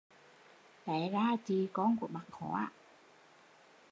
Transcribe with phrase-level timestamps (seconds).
[0.85, 2.71] Té ra chị con của bác Khóa